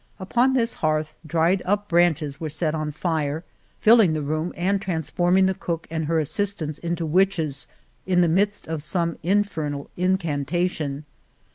[0.19, 3.43] Upon this hearth dried up branches were set on fire,
[3.77, 7.67] filling the room and transforming the cook and her .<■■■■"^^: assistants into witches
[8.07, 11.03] in the midst of some infernal incan tation.